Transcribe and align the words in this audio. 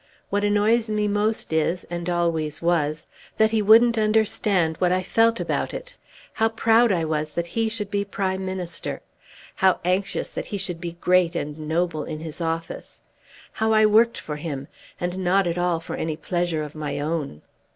What 0.31 0.43
annoys 0.43 0.89
me 0.89 1.07
most 1.07 1.53
is, 1.53 1.83
and 1.83 2.09
always 2.09 2.59
was, 2.59 3.05
that 3.37 3.51
he 3.51 3.61
wouldn't 3.61 3.99
understand 3.99 4.77
what 4.77 4.91
I 4.91 5.03
felt 5.03 5.39
about 5.39 5.75
it; 5.75 5.93
how 6.33 6.49
proud 6.49 6.91
I 6.91 7.05
was 7.05 7.33
that 7.35 7.45
he 7.45 7.69
should 7.69 7.91
be 7.91 8.03
Prime 8.03 8.43
Minister, 8.43 9.01
how 9.53 9.79
anxious 9.85 10.29
that 10.29 10.47
he 10.47 10.57
should 10.57 10.81
be 10.81 10.93
great 11.01 11.35
and 11.35 11.55
noble 11.69 12.03
in 12.03 12.19
his 12.19 12.41
office; 12.41 13.03
how 13.51 13.73
I 13.73 13.85
worked 13.85 14.17
for 14.17 14.37
him, 14.37 14.67
and 14.99 15.19
not 15.19 15.45
at 15.45 15.59
all 15.59 15.79
for 15.79 15.95
any 15.95 16.17
pleasure 16.17 16.63
of 16.63 16.73
my 16.73 16.99
own." 16.99 17.43